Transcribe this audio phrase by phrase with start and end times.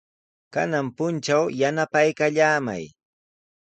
[0.53, 2.83] Kanan puntraw yanapaykallamay.